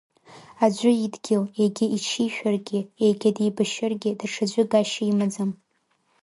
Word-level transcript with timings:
Аӡәы 0.65 0.91
идгьыл, 1.05 1.43
егьа 1.63 1.85
иҽишәаргьы, 1.95 2.79
егьа 3.05 3.29
деибашьыргьы, 3.35 4.11
даҽаӡәы 4.19 4.63
гашьа 4.71 5.03
имаӡам… 5.11 5.51